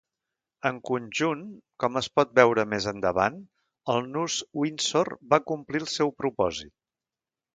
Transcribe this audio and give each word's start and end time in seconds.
En 0.67 0.77
conjunt, 0.89 1.43
com 1.83 1.99
es 2.01 2.07
pot 2.19 2.31
veure 2.39 2.63
més 2.71 2.87
endavant, 2.93 3.37
el 3.95 4.01
nus 4.15 4.37
Windsor 4.61 5.13
va 5.35 5.41
complir 5.51 5.83
el 5.85 5.89
seu 5.97 6.13
propòsit. 6.23 6.73